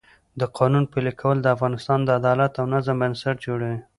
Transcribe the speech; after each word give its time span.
د 0.39 0.41
قانون 0.57 0.83
پلي 0.91 1.13
کول 1.21 1.37
د 1.41 1.47
افغانستان 1.55 1.99
د 2.03 2.09
عدالت 2.19 2.51
او 2.61 2.65
نظم 2.73 2.95
بنسټ 3.01 3.35
جوړوي 3.45 3.79